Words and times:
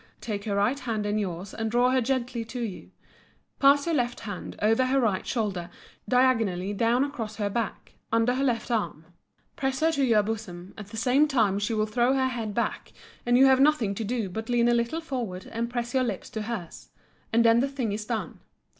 Take 0.19 0.45
her 0.45 0.55
right 0.55 0.79
hand 0.79 1.05
in 1.05 1.19
yours 1.19 1.53
and 1.53 1.69
draw 1.69 1.91
her 1.91 2.01
gently 2.01 2.43
to 2.45 2.59
you; 2.61 2.89
pass 3.59 3.85
your 3.85 3.93
left 3.93 4.21
hand 4.21 4.55
over 4.59 4.87
her 4.87 4.99
right 4.99 5.23
shoulder, 5.27 5.69
diagonally 6.09 6.73
down 6.73 7.03
across 7.03 7.35
her 7.35 7.51
back, 7.51 7.93
under 8.11 8.33
her 8.33 8.43
left 8.43 8.71
arm; 8.71 9.05
press 9.55 9.79
her 9.81 9.91
to 9.91 10.03
your 10.03 10.23
bosom, 10.23 10.73
at 10.75 10.87
the 10.87 10.97
same 10.97 11.27
time 11.27 11.59
she 11.59 11.75
will 11.75 11.85
throw 11.85 12.13
her 12.15 12.29
head 12.29 12.55
back 12.55 12.93
and 13.27 13.37
you 13.37 13.45
have 13.45 13.59
nothing 13.59 13.93
to 13.93 14.03
do 14.03 14.27
but 14.27 14.49
lean 14.49 14.67
a 14.67 14.73
little 14.73 15.01
forward 15.01 15.45
and 15.51 15.69
press 15.69 15.93
your 15.93 16.03
lips 16.03 16.31
to 16.31 16.41
hers, 16.41 16.89
and 17.31 17.45
then 17.45 17.59
the 17.59 17.67
thing 17.69 17.91
is 17.91 18.03
done. 18.05 18.39